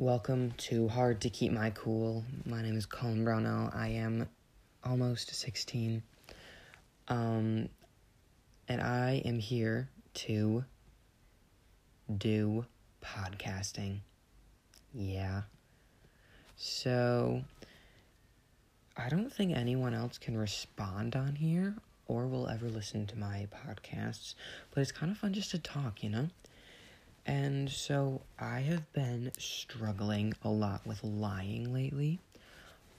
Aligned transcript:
Welcome 0.00 0.54
to 0.58 0.88
Hard 0.88 1.20
to 1.20 1.30
Keep 1.30 1.52
My 1.52 1.70
Cool. 1.70 2.24
My 2.44 2.62
name 2.62 2.76
is 2.76 2.84
Cullen 2.84 3.22
Brownell. 3.22 3.70
I 3.72 3.90
am 3.90 4.28
almost 4.82 5.32
16. 5.32 6.02
Um, 7.06 7.68
and 8.68 8.80
I 8.82 9.22
am 9.24 9.38
here 9.38 9.88
to 10.14 10.64
do 12.18 12.66
podcasting. 13.04 13.98
Yeah. 14.92 15.42
So, 16.56 17.44
I 18.96 19.08
don't 19.08 19.32
think 19.32 19.56
anyone 19.56 19.94
else 19.94 20.18
can 20.18 20.36
respond 20.36 21.14
on 21.14 21.36
here 21.36 21.76
or 22.06 22.26
will 22.26 22.48
ever 22.48 22.68
listen 22.68 23.06
to 23.06 23.16
my 23.16 23.46
podcasts, 23.64 24.34
but 24.72 24.80
it's 24.80 24.90
kind 24.90 25.12
of 25.12 25.18
fun 25.18 25.32
just 25.34 25.52
to 25.52 25.58
talk, 25.60 26.02
you 26.02 26.10
know? 26.10 26.28
And 27.26 27.70
so 27.70 28.22
I 28.38 28.60
have 28.60 28.92
been 28.92 29.32
struggling 29.38 30.34
a 30.42 30.50
lot 30.50 30.86
with 30.86 31.02
lying 31.02 31.72
lately. 31.72 32.20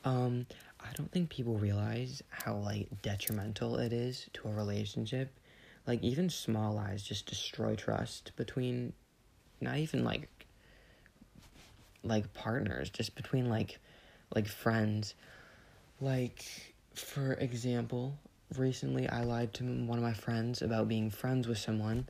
Um, 0.03 0.47
I 0.79 0.87
don't 0.95 1.11
think 1.11 1.29
people 1.29 1.57
realize 1.57 2.23
how 2.29 2.55
like 2.55 2.87
detrimental 3.01 3.77
it 3.77 3.93
is 3.93 4.27
to 4.33 4.47
a 4.47 4.51
relationship. 4.51 5.31
Like 5.85 6.01
even 6.03 6.29
small 6.29 6.73
lies 6.73 7.03
just 7.03 7.27
destroy 7.27 7.75
trust 7.75 8.31
between 8.35 8.93
not 9.61 9.77
even 9.77 10.03
like 10.03 10.29
like 12.03 12.33
partners, 12.33 12.89
just 12.89 13.15
between 13.15 13.49
like 13.49 13.79
like 14.33 14.47
friends. 14.47 15.13
Like 16.01 16.45
for 16.95 17.33
example, 17.33 18.17
recently 18.57 19.07
I 19.07 19.21
lied 19.21 19.53
to 19.55 19.63
one 19.63 19.99
of 19.99 20.03
my 20.03 20.13
friends 20.13 20.61
about 20.61 20.87
being 20.87 21.11
friends 21.11 21.47
with 21.47 21.57
someone 21.57 22.07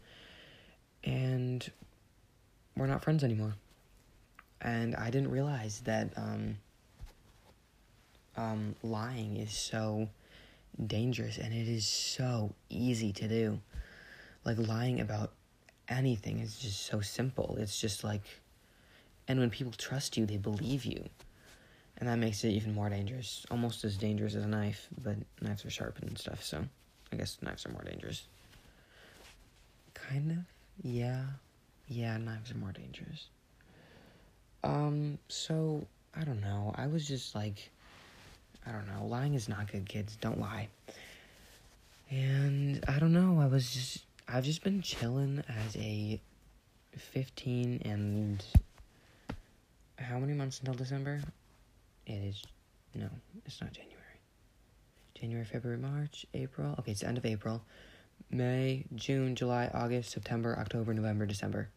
and 1.04 1.70
we're 2.77 2.88
not 2.88 3.03
friends 3.03 3.23
anymore. 3.23 3.55
And 4.61 4.95
I 4.95 5.09
didn't 5.09 5.31
realize 5.31 5.81
that 5.81 6.09
um, 6.17 6.57
um, 8.37 8.76
lying 8.84 9.37
is 9.37 9.51
so 9.51 10.09
dangerous 10.87 11.37
and 11.37 11.54
it 11.54 11.67
is 11.67 11.87
so 11.87 12.54
easy 12.70 13.12
to 13.13 13.27
do. 13.27 13.59
Like 14.43 14.57
lying 14.57 14.99
about 14.99 15.32
anything 15.87 16.40
is 16.40 16.57
just 16.59 16.85
so 16.85 17.01
simple. 17.01 17.57
It's 17.59 17.79
just 17.79 18.04
like, 18.04 18.23
and 19.27 19.39
when 19.39 19.49
people 19.49 19.73
trust 19.77 20.17
you, 20.17 20.26
they 20.26 20.37
believe 20.37 20.85
you. 20.85 21.04
And 21.98 22.10
that 22.10 22.17
makes 22.17 22.43
it 22.43 22.49
even 22.49 22.76
more 22.76 22.89
dangerous. 22.89 23.45
Almost 23.49 23.85
as 23.85 23.95
dangerous 23.95 24.35
as 24.35 24.43
a 24.43 24.48
knife, 24.48 24.87
but 25.01 25.15
knives 25.41 25.63
are 25.65 25.70
sharpened 25.70 26.10
and 26.10 26.17
stuff, 26.17 26.43
so 26.43 26.65
I 27.12 27.15
guess 27.15 27.37
knives 27.41 27.65
are 27.65 27.71
more 27.71 27.84
dangerous. 27.84 28.27
Kind 29.93 30.32
of, 30.32 30.37
yeah. 30.84 31.23
Yeah, 31.88 32.18
knives 32.18 32.52
are 32.52 32.58
more 32.58 32.72
dangerous. 32.72 33.28
Um, 34.64 35.20
so, 35.28 35.86
I 36.16 36.24
don't 36.24 36.41
know. 36.41 36.74
I 36.76 36.88
was 36.88 37.08
just 37.08 37.36
like, 37.36 37.70
I 38.66 38.72
don't 38.72 38.88
know. 38.88 39.05
Lying 39.05 39.36
is 39.36 39.48
not 39.48 39.72
good, 39.72 39.88
kids. 39.88 40.18
Don't 40.20 40.40
lie. 40.40 40.68
And 42.10 42.84
I 42.88 43.00
don't 43.00 43.13
know. 43.13 43.40
I 43.40 43.46
was 43.48 43.72
just, 43.72 44.06
I've 44.28 44.44
just 44.44 44.63
been 44.63 44.82
chilling 44.82 45.44
as 45.48 45.76
a 45.76 46.20
15 46.98 47.82
and 47.86 48.44
how 49.98 50.20
many 50.20 50.34
months 50.34 50.60
until 50.60 50.74
December? 50.74 51.22
It 52.06 52.13
is, 52.13 52.44
no, 52.94 53.08
it's 53.46 53.62
not 53.62 53.72
January. 53.74 53.96
January, 55.13 55.46
February, 55.46 55.80
March, 55.80 56.26
April. 56.34 56.76
Okay, 56.80 56.91
it's 56.91 57.02
the 57.02 57.08
end 57.08 57.18
of 57.18 57.26
April. 57.26 57.62
May, 58.29 58.85
June, 58.95 59.35
July, 59.35 59.70
August, 59.73 60.12
September, 60.12 60.57
October, 60.59 60.93
November, 60.93 61.26
December. 61.26 61.70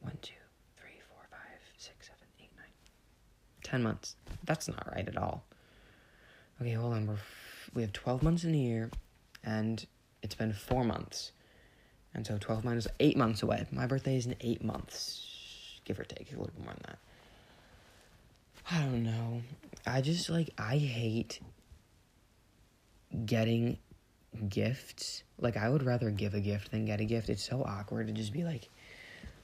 One, 0.00 0.16
two, 0.22 0.34
three, 0.76 1.00
four, 1.08 1.26
five, 1.30 1.60
six, 1.76 2.06
seven, 2.06 2.26
eight, 2.40 2.50
nine. 2.56 2.66
Ten 3.62 3.82
months. 3.82 4.16
That's 4.44 4.68
not 4.68 4.86
right 4.94 5.08
at 5.08 5.16
all. 5.16 5.44
Okay, 6.60 6.72
hold 6.72 6.94
on. 6.94 7.06
We're 7.06 7.14
f- 7.14 7.70
we 7.74 7.82
have 7.82 7.92
12 7.92 8.22
months 8.22 8.44
in 8.44 8.54
a 8.54 8.58
year, 8.58 8.90
and 9.44 9.84
it's 10.22 10.34
been 10.34 10.52
four 10.52 10.84
months. 10.84 11.32
And 12.14 12.26
so 12.26 12.38
12 12.38 12.64
minus 12.64 12.86
8 13.00 13.16
months 13.16 13.42
away. 13.42 13.66
My 13.70 13.86
birthday 13.86 14.16
is 14.16 14.26
in 14.26 14.34
8 14.40 14.64
months, 14.64 15.80
give 15.84 16.00
or 16.00 16.04
take, 16.04 16.28
a 16.28 16.30
little 16.30 16.46
bit 16.46 16.64
more 16.64 16.72
than 16.74 16.82
that. 16.86 16.98
I 18.70 18.80
don't 18.80 19.02
know. 19.04 19.42
I 19.86 20.00
just, 20.00 20.28
like, 20.28 20.50
I 20.58 20.78
hate 20.78 21.40
getting 23.24 23.78
gifts. 24.48 25.22
Like 25.40 25.56
I 25.56 25.68
would 25.68 25.82
rather 25.82 26.10
give 26.10 26.34
a 26.34 26.40
gift 26.40 26.70
than 26.70 26.84
get 26.84 27.00
a 27.00 27.04
gift. 27.04 27.28
It's 27.28 27.44
so 27.44 27.62
awkward 27.62 28.06
to 28.08 28.12
just 28.12 28.32
be 28.32 28.44
like 28.44 28.68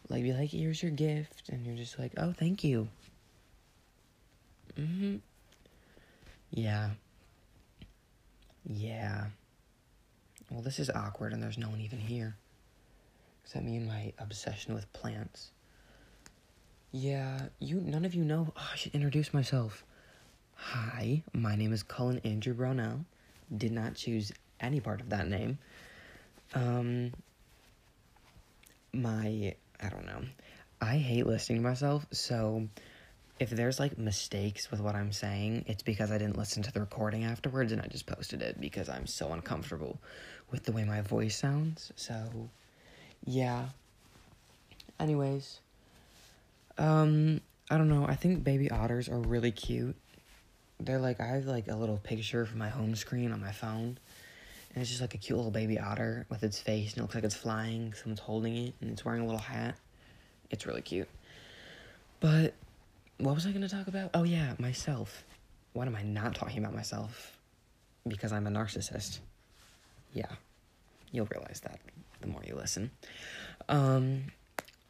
like 0.08 0.22
be 0.22 0.32
like, 0.32 0.50
here's 0.50 0.82
your 0.82 0.92
gift 0.92 1.48
and 1.48 1.64
you're 1.64 1.76
just 1.76 1.98
like, 1.98 2.12
Oh, 2.16 2.32
thank 2.32 2.64
you. 2.64 2.88
Mm-hmm. 4.78 5.16
Yeah. 6.50 6.90
Yeah. 8.66 9.26
Well 10.50 10.62
this 10.62 10.78
is 10.78 10.90
awkward 10.90 11.32
and 11.32 11.42
there's 11.42 11.58
no 11.58 11.68
one 11.68 11.80
even 11.80 11.98
here. 11.98 12.36
Except 13.44 13.64
me 13.64 13.76
and 13.76 13.86
my 13.86 14.12
obsession 14.18 14.74
with 14.74 14.90
plants. 14.92 15.50
Yeah, 16.92 17.40
you 17.58 17.80
none 17.80 18.04
of 18.04 18.14
you 18.14 18.24
know 18.24 18.52
oh, 18.56 18.68
I 18.72 18.76
should 18.76 18.94
introduce 18.94 19.34
myself. 19.34 19.84
Hi, 20.54 21.22
my 21.32 21.56
name 21.56 21.72
is 21.72 21.82
Cullen 21.82 22.20
Andrew 22.24 22.54
Brownell. 22.54 23.04
Did 23.54 23.72
not 23.72 23.96
choose 23.96 24.32
any 24.64 24.80
part 24.80 25.00
of 25.00 25.10
that 25.10 25.28
name. 25.28 25.58
Um, 26.54 27.12
my, 28.92 29.54
I 29.80 29.88
don't 29.88 30.06
know. 30.06 30.22
I 30.80 30.96
hate 30.96 31.26
listening 31.26 31.62
to 31.62 31.68
myself, 31.68 32.06
so 32.10 32.68
if 33.40 33.50
there's 33.50 33.80
like 33.80 33.98
mistakes 33.98 34.70
with 34.70 34.80
what 34.80 34.94
I'm 34.94 35.12
saying, 35.12 35.64
it's 35.66 35.82
because 35.82 36.12
I 36.12 36.18
didn't 36.18 36.38
listen 36.38 36.62
to 36.62 36.72
the 36.72 36.80
recording 36.80 37.24
afterwards 37.24 37.72
and 37.72 37.80
I 37.80 37.86
just 37.86 38.06
posted 38.06 38.42
it 38.42 38.60
because 38.60 38.88
I'm 38.88 39.06
so 39.06 39.32
uncomfortable 39.32 39.98
with 40.50 40.64
the 40.64 40.72
way 40.72 40.84
my 40.84 41.00
voice 41.00 41.36
sounds. 41.36 41.92
So, 41.96 42.48
yeah. 43.24 43.66
Anyways, 45.00 45.60
um, 46.78 47.40
I 47.70 47.76
don't 47.76 47.88
know. 47.88 48.06
I 48.06 48.14
think 48.14 48.44
baby 48.44 48.70
otters 48.70 49.08
are 49.08 49.18
really 49.18 49.50
cute. 49.50 49.96
They're 50.78 51.00
like 51.00 51.20
I 51.20 51.26
have 51.26 51.46
like 51.46 51.68
a 51.68 51.74
little 51.74 51.98
picture 51.98 52.46
for 52.46 52.56
my 52.56 52.68
home 52.68 52.94
screen 52.94 53.32
on 53.32 53.40
my 53.40 53.52
phone 53.52 53.98
and 54.74 54.82
it's 54.82 54.90
just 54.90 55.00
like 55.00 55.14
a 55.14 55.18
cute 55.18 55.36
little 55.36 55.52
baby 55.52 55.78
otter 55.78 56.26
with 56.28 56.42
its 56.42 56.58
face, 56.58 56.92
and 56.92 56.98
it 56.98 57.02
looks 57.02 57.14
like 57.14 57.22
it's 57.22 57.36
flying. 57.36 57.94
Someone's 57.94 58.18
holding 58.18 58.56
it, 58.56 58.74
and 58.80 58.90
it's 58.90 59.04
wearing 59.04 59.22
a 59.22 59.24
little 59.24 59.40
hat. 59.40 59.76
It's 60.50 60.66
really 60.66 60.82
cute. 60.82 61.08
But 62.18 62.54
what 63.18 63.36
was 63.36 63.46
I 63.46 63.50
going 63.50 63.62
to 63.62 63.68
talk 63.68 63.86
about? 63.86 64.10
Oh, 64.14 64.24
yeah, 64.24 64.54
myself. 64.58 65.22
Why 65.74 65.86
am 65.86 65.94
I 65.94 66.02
not 66.02 66.34
talking 66.34 66.58
about 66.58 66.74
myself? 66.74 67.38
Because 68.06 68.32
I'm 68.32 68.48
a 68.48 68.50
narcissist. 68.50 69.20
Yeah, 70.12 70.26
you'll 71.12 71.28
realize 71.30 71.60
that 71.60 71.78
the 72.20 72.26
more 72.26 72.42
you 72.44 72.56
listen. 72.56 72.90
Um, 73.68 74.24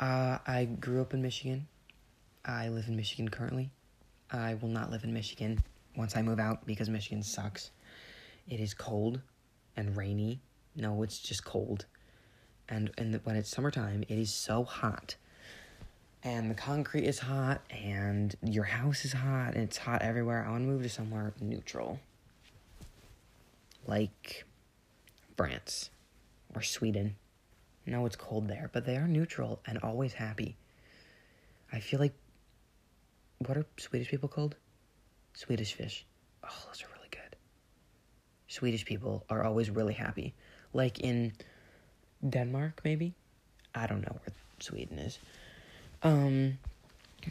uh, 0.01 0.39
I 0.47 0.65
grew 0.81 1.03
up 1.03 1.13
in 1.13 1.21
Michigan. 1.21 1.67
I 2.45 2.69
live 2.69 2.89
in 2.89 2.97
Michigan 2.97 3.29
currently. 3.29 3.71
I 4.31 4.55
will 4.55 4.69
not 4.69 4.91
live 4.91 5.05
in 5.05 5.13
Michigan 5.13 5.63
once 5.95 6.17
I 6.17 6.23
move 6.23 6.39
out 6.39 6.67
because 6.67 6.89
Michigan 6.89 7.23
sucks. 7.23 7.71
It 8.49 8.61
is 8.61 8.73
cold 8.75 9.21
and 9.77 9.97
rainy. 9.97 10.41
No, 10.77 11.03
it's 11.03 11.19
just 11.19 11.45
cold. 11.45 11.87
And 12.69 12.91
and 12.99 13.21
when 13.25 13.37
it's 13.37 13.51
summertime, 13.51 14.05
it 14.09 14.19
is 14.19 14.33
so 14.33 14.65
hot. 14.65 15.17
And 16.23 16.51
the 16.51 16.55
concrete 16.55 17.05
is 17.05 17.19
hot 17.19 17.61
and 17.71 18.35
your 18.43 18.65
house 18.65 19.05
is 19.05 19.13
hot 19.13 19.55
and 19.55 19.63
it's 19.63 19.77
hot 19.77 20.01
everywhere. 20.01 20.45
I 20.47 20.51
want 20.51 20.63
to 20.63 20.69
move 20.69 20.83
to 20.83 20.89
somewhere 20.89 21.35
neutral. 21.41 22.01
Like 23.87 24.47
France 25.37 25.91
or 26.55 26.63
Sweden. 26.63 27.17
No, 27.85 28.07
it's 28.07 28.17
cold 28.17 28.49
there, 28.49 28.71
but 28.73 28.87
they 28.87 28.97
are 28.97 29.07
neutral 29.07 29.61
and 29.67 29.77
always 29.83 30.15
happy. 30.15 30.57
I 31.71 31.81
feel 31.81 32.01
like 32.01 32.15
what 33.39 33.59
are 33.59 33.67
Swedish 33.77 34.09
people 34.09 34.29
called? 34.31 34.57
Swedish 35.35 35.75
fish. 35.75 36.07
Oh, 36.43 36.49
those 36.69 36.83
are. 36.83 36.94
Swedish 38.55 38.85
people 38.85 39.25
are 39.29 39.43
always 39.43 39.69
really 39.69 39.95
happy. 39.95 40.33
Like 40.73 41.01
in 41.01 41.33
Denmark, 42.29 42.81
maybe? 42.85 43.15
I 43.75 43.87
don't 43.89 44.03
know 44.03 44.13
where 44.13 44.35
Sweden 44.61 44.99
is. 44.99 45.19
Um, 46.05 46.59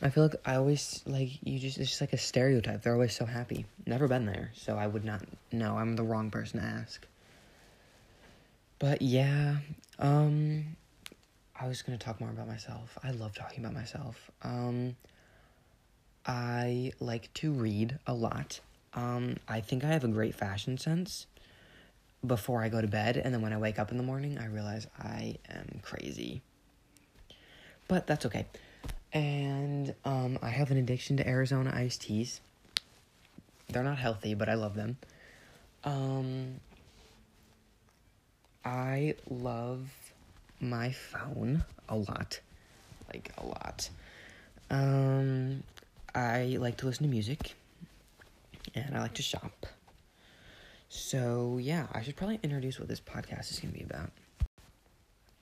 I 0.02 0.10
feel 0.10 0.24
like 0.24 0.36
I 0.46 0.56
always, 0.56 1.02
like, 1.06 1.30
you 1.44 1.60
just, 1.60 1.78
it's 1.78 1.90
just 1.90 2.02
like 2.02 2.14
a 2.14 2.18
stereotype. 2.18 2.82
They're 2.82 2.94
always 2.94 3.16
so 3.16 3.26
happy. 3.26 3.66
Never 3.86 4.08
been 4.08 4.26
there, 4.26 4.52
so 4.54 4.76
I 4.76 4.88
would 4.88 5.06
not 5.06 5.22
know. 5.52 5.78
I'm 5.78 5.96
the 5.96 6.04
wrong 6.04 6.30
person 6.30 6.60
to 6.60 6.66
ask. 6.66 7.06
But 8.80 9.02
yeah, 9.02 9.58
um, 10.00 10.76
I 11.58 11.68
was 11.70 11.82
gonna 11.84 11.98
talk 11.98 12.20
more 12.20 12.32
about 12.32 12.48
myself. 12.48 12.98
I 13.02 13.12
love 13.12 13.34
talking 13.34 13.64
about 13.64 13.74
myself. 13.74 14.30
Um, 14.42 14.98
I 16.26 16.92
like 17.00 17.34
to 17.36 17.54
read 17.54 17.98
a 18.06 18.14
lot. 18.14 18.60
Um, 18.96 19.38
I 19.48 19.62
think 19.62 19.84
I 19.84 19.88
have 19.88 20.04
a 20.04 20.08
great 20.08 20.36
fashion 20.36 20.78
sense 20.78 21.26
before 22.26 22.64
I 22.64 22.70
go 22.70 22.80
to 22.80 22.88
bed, 22.88 23.18
and 23.18 23.34
then 23.34 23.42
when 23.42 23.54
I 23.54 23.58
wake 23.58 23.80
up 23.80 23.92
in 23.92 23.98
the 23.98 24.04
morning, 24.04 24.38
I 24.38 24.46
realize 24.46 24.88
I 24.98 25.38
am 25.50 25.80
crazy. 25.82 26.42
But 27.88 28.08
that's 28.08 28.26
okay. 28.28 28.46
And 29.12 29.94
um, 30.06 30.40
I 30.42 30.50
have 30.50 30.72
an 30.72 30.78
addiction 30.78 31.18
to 31.18 31.28
Arizona 31.28 31.72
iced 31.76 32.02
teas. 32.02 32.42
They're 33.70 33.84
not 33.84 33.98
healthy, 33.98 34.34
but 34.36 34.50
I 34.50 34.54
love 34.54 34.76
them. 34.76 34.98
Um, 35.84 36.60
I 38.64 39.16
love 39.30 39.90
my 40.60 40.92
phone 40.92 41.66
a 41.90 41.96
lot. 41.96 42.40
Like, 43.12 43.32
a 43.38 43.46
lot. 43.46 43.90
Um, 44.70 45.64
I 46.16 46.58
like 46.60 46.78
to 46.78 46.86
listen 46.86 47.04
to 47.04 47.10
music. 47.10 47.56
And 48.76 48.96
I 48.96 49.02
like 49.02 49.14
to 49.16 49.22
shop. 49.22 49.66
So, 50.90 51.58
yeah, 51.60 51.88
I 51.92 52.02
should 52.02 52.16
probably 52.16 52.40
introduce 52.44 52.80
what 52.80 52.88
this 52.88 53.02
podcast 53.02 53.52
is 53.52 53.60
going 53.60 53.74
to 53.74 53.80
be 53.80 53.84
about. 53.84 54.12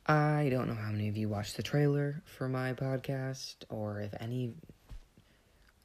I 0.08 0.50
don't 0.50 0.68
know 0.68 0.76
how 0.76 0.92
many 0.92 1.10
of 1.10 1.18
you 1.18 1.30
watched 1.30 1.58
the 1.58 1.64
trailer 1.64 2.22
for 2.26 2.50
my 2.50 2.74
podcast, 2.74 3.56
or 3.70 4.00
if 4.02 4.14
any. 4.20 4.54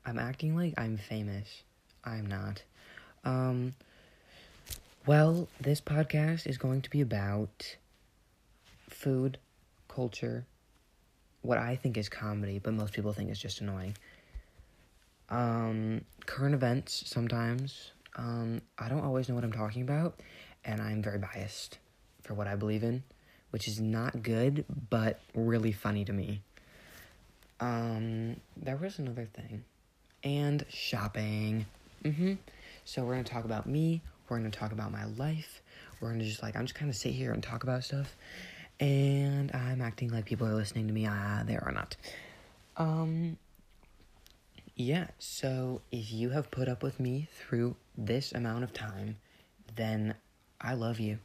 I'm 0.04 0.18
acting 0.18 0.56
like 0.56 0.74
I'm 0.78 0.96
famous. 0.96 1.62
I'm 2.04 2.26
not. 2.26 2.62
Um, 3.24 3.74
well, 5.04 5.48
this 5.60 5.80
podcast 5.80 6.46
is 6.46 6.58
going 6.58 6.82
to 6.82 6.90
be 6.90 7.00
about 7.00 7.76
food, 8.88 9.38
culture, 9.88 10.46
what 11.42 11.58
I 11.58 11.76
think 11.76 11.96
is 11.96 12.08
comedy, 12.08 12.58
but 12.58 12.72
most 12.74 12.92
people 12.92 13.12
think 13.12 13.30
is 13.30 13.38
just 13.38 13.60
annoying. 13.60 13.96
Um, 15.28 16.02
current 16.26 16.54
events 16.54 17.02
sometimes. 17.06 17.92
Um, 18.16 18.62
I 18.78 18.88
don't 18.88 19.04
always 19.04 19.28
know 19.28 19.34
what 19.34 19.44
I'm 19.44 19.52
talking 19.52 19.82
about, 19.82 20.20
and 20.64 20.80
I'm 20.80 21.02
very 21.02 21.18
biased 21.18 21.78
for 22.22 22.34
what 22.34 22.46
I 22.46 22.56
believe 22.56 22.82
in, 22.82 23.02
which 23.50 23.68
is 23.68 23.80
not 23.80 24.22
good, 24.22 24.64
but 24.90 25.20
really 25.34 25.72
funny 25.72 26.04
to 26.04 26.12
me. 26.12 26.42
Um, 27.60 28.36
there 28.56 28.76
was 28.76 28.98
another 28.98 29.28
thing. 29.32 29.64
And 30.24 30.64
shopping. 30.68 31.66
Mm-hmm. 32.04 32.34
So 32.84 33.04
we're 33.04 33.12
gonna 33.12 33.24
talk 33.24 33.44
about 33.44 33.66
me, 33.66 34.02
we're 34.28 34.38
gonna 34.38 34.50
talk 34.50 34.72
about 34.72 34.92
my 34.92 35.04
life, 35.04 35.62
we're 36.00 36.10
gonna 36.10 36.24
just 36.24 36.42
like 36.42 36.56
I'm 36.56 36.62
just 36.66 36.74
kinda 36.74 36.92
sit 36.92 37.12
here 37.12 37.32
and 37.32 37.42
talk 37.42 37.62
about 37.62 37.84
stuff. 37.84 38.16
And 38.78 39.50
I'm 39.52 39.80
acting 39.80 40.10
like 40.10 40.24
people 40.26 40.46
are 40.46 40.54
listening 40.54 40.86
to 40.88 40.92
me. 40.92 41.06
Ah, 41.08 41.42
they 41.46 41.56
are 41.56 41.72
not. 41.72 41.96
Um 42.76 43.38
yeah, 44.76 45.06
so 45.18 45.80
if 45.90 46.12
you 46.12 46.30
have 46.30 46.50
put 46.50 46.68
up 46.68 46.82
with 46.82 47.00
me 47.00 47.28
through 47.32 47.76
this 47.96 48.32
amount 48.32 48.62
of 48.62 48.74
time, 48.74 49.16
then 49.74 50.14
I 50.60 50.74
love 50.74 51.00
you. 51.00 51.18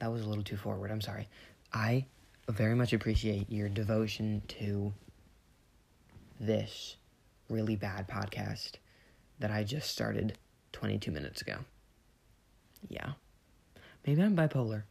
That 0.00 0.10
was 0.10 0.22
a 0.22 0.28
little 0.28 0.42
too 0.42 0.56
forward. 0.56 0.90
I'm 0.90 1.00
sorry. 1.00 1.28
I 1.72 2.06
very 2.48 2.74
much 2.74 2.92
appreciate 2.92 3.48
your 3.48 3.68
devotion 3.68 4.42
to 4.48 4.92
this 6.40 6.96
really 7.48 7.76
bad 7.76 8.08
podcast 8.08 8.72
that 9.38 9.52
I 9.52 9.62
just 9.62 9.90
started 9.90 10.36
22 10.72 11.12
minutes 11.12 11.42
ago. 11.42 11.58
Yeah. 12.88 13.12
Maybe 14.04 14.20
I'm 14.20 14.36
bipolar. 14.36 14.82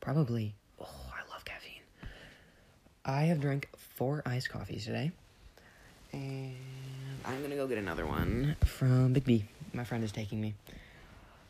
Probably. 0.00 0.54
Oh, 0.78 1.10
I 1.10 1.32
love 1.32 1.46
caffeine. 1.46 1.82
I 3.06 3.22
have 3.22 3.40
drank 3.40 3.70
four 3.76 4.22
iced 4.26 4.50
coffees 4.50 4.84
today. 4.84 5.12
And 6.12 6.56
I'm 7.24 7.42
gonna 7.42 7.56
go 7.56 7.66
get 7.66 7.78
another 7.78 8.06
one 8.06 8.56
from 8.64 9.14
Biggby. 9.14 9.44
My 9.72 9.84
friend 9.84 10.02
is 10.02 10.12
taking 10.12 10.40
me. 10.40 10.54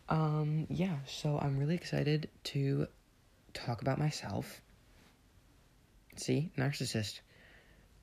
Um, 0.09 0.67
yeah, 0.71 0.97
so 1.07 1.39
I'm 1.41 1.59
really 1.59 1.75
excited 1.75 2.29
to 2.45 2.87
talk 3.53 3.83
about 3.83 3.99
myself. 3.99 4.61
See, 6.17 6.51
narcissist. 6.57 7.21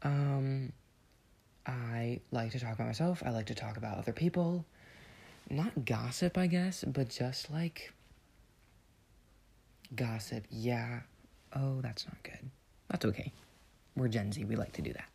Um, 0.03 0.71
I 1.65 2.21
like 2.31 2.51
to 2.51 2.59
talk 2.59 2.73
about 2.73 2.87
myself. 2.87 3.23
I 3.25 3.31
like 3.31 3.47
to 3.47 3.55
talk 3.55 3.77
about 3.77 3.97
other 3.97 4.13
people. 4.13 4.65
Not 5.49 5.85
gossip, 5.85 6.37
I 6.37 6.47
guess, 6.47 6.83
but 6.85 7.09
just 7.09 7.51
like 7.51 7.91
gossip. 9.95 10.45
Yeah. 10.49 11.01
Oh, 11.53 11.81
that's 11.81 12.05
not 12.05 12.21
good. 12.23 12.49
That's 12.89 13.05
okay. 13.05 13.31
We're 13.95 14.07
Gen 14.07 14.31
Z. 14.31 14.43
We 14.45 14.55
like 14.55 14.73
to 14.73 14.81
do 14.81 14.93
that. 14.93 15.05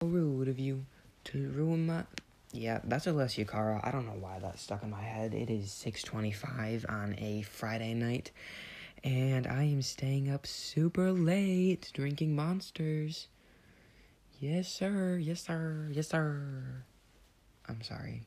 Rude 0.00 0.46
of 0.46 0.60
you 0.60 0.86
to 1.24 1.48
ruin 1.48 1.86
my. 1.86 2.04
Yeah, 2.52 2.78
that's 2.84 3.06
Alessia 3.06 3.48
Cara. 3.48 3.80
I 3.82 3.90
don't 3.90 4.06
know 4.06 4.16
why 4.20 4.38
that 4.38 4.60
stuck 4.60 4.84
in 4.84 4.90
my 4.90 5.02
head. 5.02 5.34
It 5.34 5.50
is 5.50 5.72
6:25 5.72 6.86
on 6.88 7.16
a 7.18 7.42
Friday 7.42 7.94
night, 7.94 8.30
and 9.02 9.44
I 9.44 9.64
am 9.64 9.82
staying 9.82 10.30
up 10.30 10.46
super 10.46 11.10
late 11.10 11.90
drinking 11.94 12.36
monsters. 12.36 13.26
Yes, 14.38 14.68
sir. 14.68 15.18
Yes, 15.20 15.42
sir. 15.42 15.88
Yes, 15.90 16.06
sir. 16.06 16.84
I'm 17.68 17.82
sorry. 17.82 18.22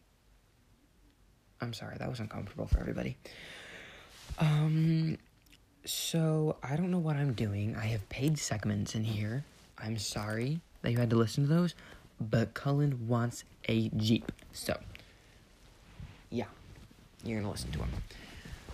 I'm 1.61 1.71
sorry. 1.71 1.95
That 1.99 2.09
was 2.09 2.19
uncomfortable 2.19 2.67
for 2.67 2.81
everybody. 2.81 3.15
Um 4.39 5.17
so 5.85 6.57
I 6.61 6.75
don't 6.75 6.91
know 6.91 6.99
what 6.99 7.15
I'm 7.15 7.31
doing. 7.31 7.77
I 7.77 7.85
have 7.85 8.09
paid 8.09 8.37
segments 8.37 8.93
in 8.93 9.05
here. 9.05 9.45
I'm 9.77 9.97
sorry 9.97 10.59
that 10.81 10.91
you 10.91 10.97
had 10.97 11.09
to 11.09 11.15
listen 11.15 11.47
to 11.47 11.49
those, 11.49 11.75
but 12.19 12.53
Cullen 12.53 13.07
wants 13.07 13.43
a 13.67 13.89
Jeep. 13.89 14.31
So, 14.53 14.79
yeah, 16.29 16.45
you're 17.23 17.39
gonna 17.39 17.51
listen 17.51 17.71
to 17.71 17.79
him. 17.79 17.89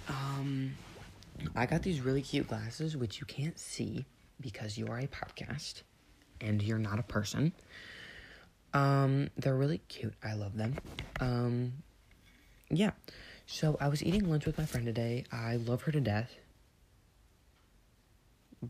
Um, 0.07 0.73
I 1.55 1.65
got 1.65 1.83
these 1.83 2.01
really 2.01 2.21
cute 2.21 2.47
glasses, 2.47 2.95
which 2.95 3.19
you 3.19 3.25
can't 3.25 3.59
see 3.59 4.05
because 4.39 4.77
you 4.77 4.87
are 4.87 4.99
a 4.99 5.07
podcast 5.07 5.83
and 6.41 6.61
you're 6.61 6.77
not 6.77 6.99
a 6.99 7.03
person. 7.03 7.51
Um, 8.73 9.29
they're 9.37 9.55
really 9.55 9.79
cute. 9.89 10.13
I 10.23 10.33
love 10.33 10.55
them. 10.55 10.75
Um, 11.19 11.73
yeah. 12.69 12.91
So 13.45 13.77
I 13.79 13.87
was 13.87 14.03
eating 14.03 14.29
lunch 14.29 14.45
with 14.45 14.57
my 14.57 14.65
friend 14.65 14.85
today. 14.85 15.23
I 15.31 15.55
love 15.55 15.83
her 15.83 15.91
to 15.91 16.01
death. 16.01 16.35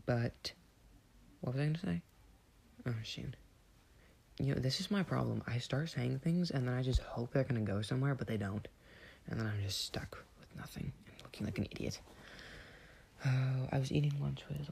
But 0.06 0.52
what 1.40 1.54
was 1.54 1.62
I 1.62 1.66
gonna 1.66 1.78
say? 1.78 2.02
Oh. 2.88 3.34
You 4.40 4.54
know, 4.54 4.60
this 4.60 4.80
is 4.80 4.90
my 4.90 5.02
problem. 5.02 5.42
I 5.46 5.58
start 5.58 5.90
saying 5.90 6.20
things 6.20 6.50
and 6.50 6.66
then 6.66 6.74
I 6.74 6.82
just 6.82 7.00
hope 7.00 7.32
they're 7.32 7.44
gonna 7.44 7.60
go 7.60 7.82
somewhere, 7.82 8.14
but 8.14 8.26
they 8.26 8.36
don't. 8.36 8.66
And 9.28 9.38
then 9.38 9.46
I'm 9.46 9.62
just 9.62 9.84
stuck 9.84 10.18
with 10.38 10.48
nothing 10.56 10.92
and 11.06 11.22
looking 11.22 11.46
like 11.46 11.58
an 11.58 11.66
idiot. 11.70 12.00
Oh, 13.26 13.68
I 13.72 13.78
was 13.78 13.90
eating 13.90 14.12
lunch 14.20 14.44
with. 14.48 14.70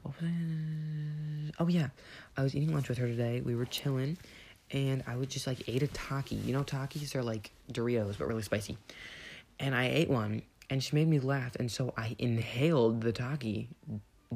Oh 1.59 1.67
yeah, 1.67 1.89
I 2.37 2.43
was 2.43 2.55
eating 2.55 2.73
lunch 2.73 2.87
with 2.87 2.97
her 2.97 3.07
today. 3.07 3.41
We 3.41 3.55
were 3.55 3.65
chilling, 3.65 4.17
and 4.71 5.03
I 5.05 5.17
would 5.17 5.29
just 5.29 5.47
like 5.47 5.67
ate 5.67 5.83
a 5.83 5.87
Taki. 5.87 6.35
You 6.35 6.53
know, 6.53 6.63
Takis 6.63 7.13
are 7.15 7.23
like 7.23 7.51
Doritos 7.71 8.17
but 8.17 8.27
really 8.27 8.43
spicy. 8.43 8.77
And 9.59 9.75
I 9.75 9.87
ate 9.87 10.09
one, 10.09 10.43
and 10.69 10.81
she 10.81 10.95
made 10.95 11.09
me 11.09 11.19
laugh, 11.19 11.57
and 11.57 11.69
so 11.69 11.93
I 11.97 12.15
inhaled 12.19 13.01
the 13.01 13.11
Taki 13.11 13.67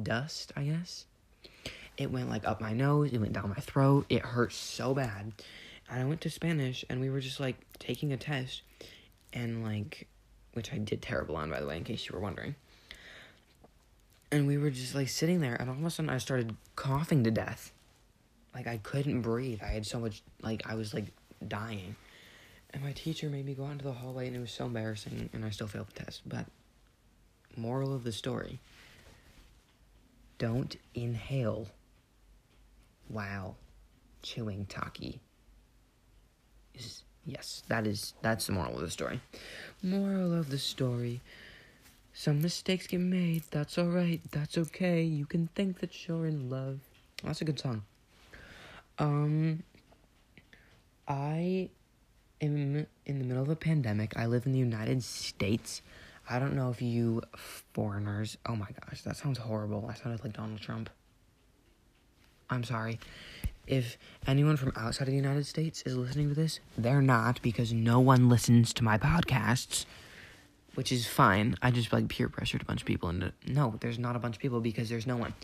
dust, 0.00 0.52
I 0.56 0.64
guess. 0.64 1.06
It 2.02 2.10
went 2.10 2.28
like 2.28 2.46
up 2.46 2.60
my 2.60 2.72
nose, 2.72 3.12
it 3.12 3.18
went 3.18 3.32
down 3.32 3.48
my 3.48 3.54
throat. 3.54 4.06
It 4.08 4.22
hurt 4.22 4.52
so 4.52 4.92
bad. 4.92 5.32
And 5.88 6.02
I 6.02 6.04
went 6.04 6.20
to 6.22 6.30
Spanish 6.30 6.84
and 6.90 7.00
we 7.00 7.10
were 7.10 7.20
just 7.20 7.38
like 7.38 7.56
taking 7.78 8.12
a 8.12 8.16
test 8.16 8.62
and 9.32 9.62
like 9.62 10.08
which 10.54 10.72
I 10.72 10.78
did 10.78 11.00
terrible 11.00 11.36
on 11.36 11.48
by 11.48 11.60
the 11.60 11.66
way 11.66 11.76
in 11.76 11.84
case 11.84 12.06
you 12.06 12.12
were 12.14 12.20
wondering. 12.20 12.56
And 14.32 14.48
we 14.48 14.58
were 14.58 14.70
just 14.70 14.94
like 14.94 15.08
sitting 15.08 15.40
there 15.40 15.54
and 15.54 15.70
all 15.70 15.76
of 15.76 15.84
a 15.84 15.90
sudden 15.90 16.10
I 16.10 16.18
started 16.18 16.56
coughing 16.74 17.22
to 17.22 17.30
death. 17.30 17.72
Like 18.52 18.66
I 18.66 18.78
couldn't 18.78 19.20
breathe. 19.20 19.60
I 19.62 19.68
had 19.68 19.86
so 19.86 20.00
much 20.00 20.22
like 20.42 20.62
I 20.66 20.74
was 20.74 20.92
like 20.92 21.06
dying. 21.46 21.94
And 22.70 22.82
my 22.82 22.92
teacher 22.92 23.28
made 23.28 23.46
me 23.46 23.54
go 23.54 23.64
out 23.66 23.72
into 23.72 23.84
the 23.84 23.92
hallway 23.92 24.26
and 24.26 24.34
it 24.34 24.40
was 24.40 24.50
so 24.50 24.66
embarrassing 24.66 25.30
and 25.32 25.44
I 25.44 25.50
still 25.50 25.68
failed 25.68 25.86
the 25.94 26.04
test. 26.04 26.22
But 26.26 26.46
moral 27.56 27.94
of 27.94 28.02
the 28.02 28.12
story 28.12 28.58
don't 30.38 30.74
inhale 30.94 31.68
while 33.12 33.56
chewing 34.22 34.66
Taki. 34.66 35.20
Is 36.74 37.04
yes, 37.24 37.62
that 37.68 37.86
is 37.86 38.14
that's 38.22 38.46
the 38.46 38.52
moral 38.52 38.74
of 38.74 38.80
the 38.80 38.90
story. 38.90 39.20
Moral 39.82 40.32
of 40.32 40.50
the 40.50 40.58
story. 40.58 41.20
Some 42.14 42.42
mistakes 42.42 42.86
get 42.86 43.00
made. 43.00 43.44
That's 43.50 43.78
alright. 43.78 44.20
That's 44.30 44.58
okay. 44.58 45.02
You 45.02 45.26
can 45.26 45.48
think 45.54 45.80
that 45.80 46.06
you're 46.06 46.26
in 46.26 46.50
love. 46.50 46.80
That's 47.22 47.40
a 47.40 47.44
good 47.44 47.58
song. 47.58 47.82
Um 48.98 49.62
I 51.08 51.70
am 52.40 52.86
in 53.06 53.18
the 53.18 53.24
middle 53.24 53.42
of 53.42 53.48
a 53.48 53.56
pandemic. 53.56 54.16
I 54.16 54.26
live 54.26 54.46
in 54.46 54.52
the 54.52 54.58
United 54.58 55.02
States. 55.02 55.82
I 56.28 56.38
don't 56.38 56.54
know 56.54 56.70
if 56.70 56.80
you 56.80 57.22
foreigners. 57.74 58.38
Oh 58.46 58.56
my 58.56 58.68
gosh, 58.80 59.02
that 59.02 59.16
sounds 59.16 59.38
horrible. 59.38 59.86
I 59.90 59.94
sounded 59.94 60.22
like 60.22 60.34
Donald 60.34 60.60
Trump. 60.60 60.88
I'm 62.52 62.64
sorry. 62.64 62.98
If 63.66 63.96
anyone 64.26 64.56
from 64.56 64.72
outside 64.76 65.08
of 65.08 65.12
the 65.12 65.16
United 65.16 65.46
States 65.46 65.82
is 65.86 65.96
listening 65.96 66.28
to 66.28 66.34
this, 66.34 66.60
they're 66.76 67.00
not 67.00 67.40
because 67.42 67.72
no 67.72 68.00
one 68.00 68.28
listens 68.28 68.72
to 68.74 68.84
my 68.84 68.98
podcasts, 68.98 69.86
which 70.74 70.90
is 70.92 71.06
fine. 71.06 71.54
I 71.62 71.70
just 71.70 71.92
like 71.92 72.08
peer 72.08 72.28
pressured 72.28 72.62
a 72.62 72.64
bunch 72.64 72.82
of 72.82 72.86
people 72.86 73.08
into 73.08 73.32
no, 73.46 73.76
there's 73.80 73.98
not 73.98 74.16
a 74.16 74.18
bunch 74.18 74.36
of 74.36 74.42
people 74.42 74.60
because 74.60 74.88
there's 74.88 75.06
no 75.06 75.16
one. 75.16 75.34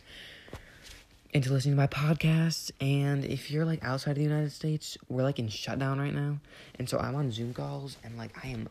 into 1.32 1.52
listening 1.52 1.74
to 1.74 1.80
my 1.80 1.86
podcasts. 1.86 2.70
And 2.80 3.24
if 3.24 3.50
you're 3.50 3.64
like 3.64 3.82
outside 3.84 4.12
of 4.12 4.16
the 4.16 4.22
United 4.22 4.52
States, 4.52 4.96
we're 5.08 5.22
like 5.22 5.38
in 5.38 5.48
shutdown 5.48 5.98
right 5.98 6.14
now. 6.14 6.38
And 6.78 6.88
so 6.88 6.98
I'm 6.98 7.14
on 7.14 7.30
Zoom 7.30 7.52
calls 7.54 7.96
and 8.02 8.16
like 8.16 8.32
I 8.44 8.48
am 8.48 8.68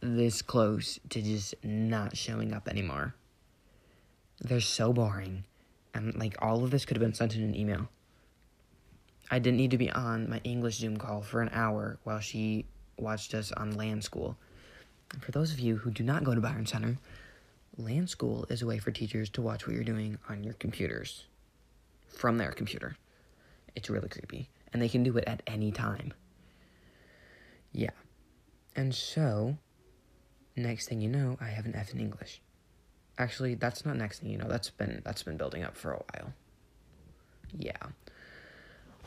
this 0.00 0.42
close 0.42 0.98
to 1.10 1.22
just 1.22 1.54
not 1.62 2.16
showing 2.16 2.52
up 2.52 2.68
anymore. 2.68 3.14
They're 4.40 4.60
so 4.60 4.92
boring. 4.92 5.44
And 5.94 6.14
like 6.14 6.36
all 6.40 6.64
of 6.64 6.70
this 6.70 6.84
could 6.84 6.96
have 6.96 7.02
been 7.02 7.14
sent 7.14 7.36
in 7.36 7.42
an 7.42 7.54
email. 7.54 7.88
I 9.30 9.38
didn't 9.38 9.56
need 9.56 9.70
to 9.70 9.78
be 9.78 9.90
on 9.90 10.28
my 10.28 10.40
English 10.44 10.76
Zoom 10.76 10.96
call 10.96 11.22
for 11.22 11.40
an 11.40 11.50
hour 11.52 11.98
while 12.04 12.20
she 12.20 12.66
watched 12.98 13.34
us 13.34 13.52
on 13.52 13.74
LanSchool. 13.74 14.36
And 15.12 15.22
for 15.22 15.32
those 15.32 15.52
of 15.52 15.60
you 15.60 15.76
who 15.76 15.90
do 15.90 16.02
not 16.02 16.24
go 16.24 16.34
to 16.34 16.40
Byron 16.40 16.66
Center, 16.66 16.98
LanSchool 17.80 18.50
is 18.50 18.62
a 18.62 18.66
way 18.66 18.78
for 18.78 18.90
teachers 18.90 19.30
to 19.30 19.42
watch 19.42 19.66
what 19.66 19.74
you're 19.74 19.84
doing 19.84 20.18
on 20.28 20.44
your 20.44 20.54
computers 20.54 21.24
from 22.08 22.38
their 22.38 22.52
computer. 22.52 22.96
It's 23.74 23.88
really 23.88 24.08
creepy. 24.08 24.48
And 24.72 24.80
they 24.80 24.88
can 24.88 25.02
do 25.02 25.16
it 25.16 25.24
at 25.26 25.42
any 25.46 25.72
time. 25.72 26.12
Yeah. 27.72 27.90
And 28.76 28.94
so, 28.94 29.56
next 30.56 30.88
thing 30.88 31.00
you 31.00 31.08
know, 31.08 31.36
I 31.40 31.46
have 31.46 31.66
an 31.66 31.74
F 31.74 31.92
in 31.92 32.00
English. 32.00 32.40
Actually, 33.22 33.54
that's 33.54 33.86
not 33.86 33.96
next 33.96 34.18
thing 34.18 34.30
you 34.30 34.38
know. 34.38 34.48
That's 34.48 34.68
been 34.70 35.00
that's 35.04 35.22
been 35.22 35.36
building 35.36 35.62
up 35.62 35.76
for 35.76 35.92
a 35.92 36.02
while. 36.12 36.32
Yeah. 37.56 37.86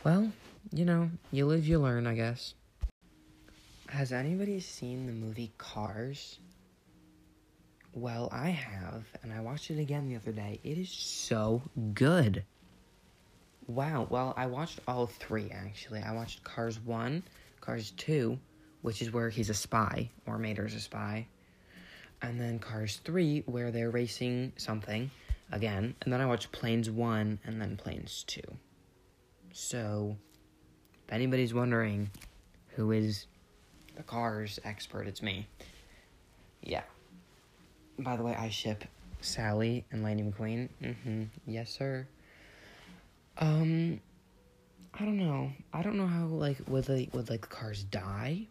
Well, 0.06 0.32
you 0.72 0.86
know, 0.86 1.12
you 1.34 1.46
live, 1.46 1.68
you 1.68 1.80
learn, 1.80 2.08
I 2.08 2.16
guess. 2.16 2.54
Has 3.90 4.14
anybody 4.14 4.62
seen 4.62 5.06
the 5.06 5.12
movie 5.12 5.52
Cars? 5.58 6.40
Well, 7.94 8.30
I 8.32 8.52
have, 8.52 9.04
and 9.22 9.34
I 9.34 9.42
watched 9.42 9.70
it 9.70 9.80
again 9.80 10.08
the 10.08 10.16
other 10.16 10.32
day. 10.32 10.62
It 10.64 10.78
is 10.78 10.90
so 10.90 11.62
good. 11.94 12.46
Wow. 13.68 14.08
Well, 14.10 14.34
I 14.38 14.46
watched 14.46 14.80
all 14.88 15.08
three 15.08 15.52
actually. 15.52 16.02
I 16.02 16.14
watched 16.14 16.42
Cars 16.46 16.80
1, 16.80 17.22
Cars 17.60 17.92
2, 17.98 18.40
which 18.82 19.02
is 19.02 19.12
where 19.12 19.30
he's 19.30 19.50
a 19.50 19.54
spy, 19.54 20.10
or 20.26 20.38
Mater's 20.38 20.74
a 20.74 20.80
spy. 20.80 21.28
And 22.26 22.42
then 22.42 22.58
Cars 22.58 23.02
3, 23.06 23.44
where 23.46 23.70
they're 23.70 23.92
racing 23.92 24.52
something 24.58 25.12
again. 25.52 25.96
And 26.02 26.12
then 26.12 26.22
I 26.22 26.26
watched 26.26 26.52
Planes 26.52 26.90
1 26.90 27.40
and 27.46 27.62
then 27.62 27.78
Planes 27.78 28.24
2. 28.26 28.42
So, 29.54 30.18
if 31.06 31.14
anybody's 31.14 31.54
wondering 31.54 32.10
who 32.70 32.92
is 32.92 33.28
the 33.96 34.02
Cars 34.02 34.60
expert, 34.64 35.08
it's 35.08 35.22
me. 35.22 35.46
Yeah. 36.64 36.82
By 38.00 38.16
the 38.16 38.24
way, 38.24 38.36
I 38.36 38.50
ship 38.50 38.86
Sally 39.22 39.86
and 39.92 40.02
Lightning 40.02 40.34
McQueen. 40.34 40.70
Mm-hmm. 40.82 41.24
Yes, 41.46 41.70
sir. 41.70 42.08
Um, 43.38 44.02
I 44.96 45.06
don't 45.06 45.18
know. 45.18 45.52
I 45.72 45.84
don't 45.84 45.96
know 45.96 46.08
how 46.08 46.26
like 46.26 46.58
would 46.68 46.86
they 46.86 47.08
would 47.14 47.30
like 47.30 47.42
the 47.42 47.48
cars 47.48 47.84
die, 47.84 48.48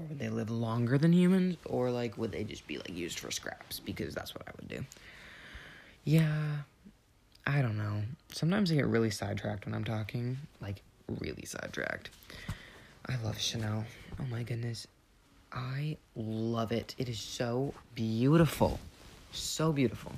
or 0.00 0.06
would 0.08 0.18
they 0.18 0.28
live 0.28 0.50
longer 0.50 0.96
than 0.98 1.12
humans, 1.12 1.56
or 1.66 1.90
like 1.90 2.16
would 2.16 2.32
they 2.32 2.44
just 2.44 2.66
be 2.66 2.78
like 2.78 2.90
used 2.90 3.18
for 3.18 3.30
scraps? 3.30 3.80
Because 3.80 4.14
that's 4.14 4.34
what 4.34 4.42
I 4.48 4.52
would 4.56 4.68
do. 4.68 4.84
Yeah, 6.04 6.58
I 7.46 7.60
don't 7.62 7.76
know. 7.76 8.02
Sometimes 8.32 8.72
I 8.72 8.76
get 8.76 8.86
really 8.86 9.10
sidetracked 9.10 9.66
when 9.66 9.74
I'm 9.74 9.84
talking, 9.84 10.38
like 10.60 10.82
really 11.20 11.44
sidetracked. 11.44 12.10
I 13.06 13.16
love 13.22 13.38
Chanel. 13.38 13.84
Oh 14.18 14.24
my 14.30 14.42
goodness. 14.42 14.86
I 15.52 15.96
love 16.14 16.72
it. 16.72 16.94
It 16.96 17.08
is 17.08 17.18
so 17.18 17.74
beautiful. 17.94 18.78
So 19.32 19.72
beautiful. 19.72 20.12